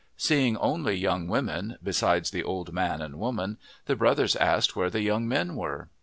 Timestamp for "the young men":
4.89-5.55